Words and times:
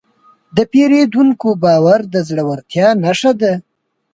د 0.55 0.57
پیرودونکي 0.71 1.51
باور 1.63 1.99
د 2.13 2.15
زړورتیا 2.27 2.87
نښه 3.03 3.31
ده. 3.41 3.53